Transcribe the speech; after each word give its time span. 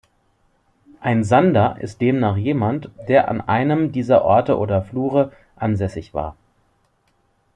Ein 0.99 1.23
Sander 1.23 1.77
ist 1.79 2.01
demnach 2.01 2.35
jemand, 2.35 2.89
der 3.07 3.27
an 3.27 3.39
einem 3.39 3.91
dieser 3.91 4.23
Orte 4.23 4.57
oder 4.57 4.81
Flure 4.81 5.31
ansässig 5.57 6.11
war. 6.15 6.35